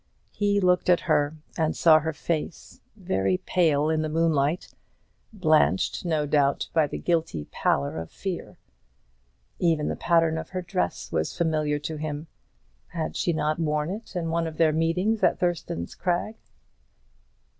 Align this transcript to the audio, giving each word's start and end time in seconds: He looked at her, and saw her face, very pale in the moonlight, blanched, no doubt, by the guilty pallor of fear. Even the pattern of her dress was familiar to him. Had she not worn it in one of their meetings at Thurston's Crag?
He 0.31 0.59
looked 0.59 0.89
at 0.89 1.01
her, 1.01 1.35
and 1.55 1.77
saw 1.77 1.99
her 1.99 2.11
face, 2.11 2.81
very 2.95 3.37
pale 3.37 3.87
in 3.91 4.01
the 4.01 4.09
moonlight, 4.09 4.73
blanched, 5.31 6.05
no 6.05 6.25
doubt, 6.25 6.69
by 6.73 6.87
the 6.87 6.97
guilty 6.97 7.45
pallor 7.51 7.97
of 7.99 8.09
fear. 8.09 8.57
Even 9.59 9.89
the 9.89 9.95
pattern 9.95 10.39
of 10.39 10.49
her 10.49 10.63
dress 10.63 11.11
was 11.11 11.37
familiar 11.37 11.77
to 11.77 11.97
him. 11.97 12.25
Had 12.87 13.15
she 13.15 13.31
not 13.31 13.59
worn 13.59 13.91
it 13.91 14.15
in 14.15 14.29
one 14.31 14.47
of 14.47 14.57
their 14.57 14.73
meetings 14.73 15.21
at 15.21 15.37
Thurston's 15.37 15.93
Crag? 15.93 16.33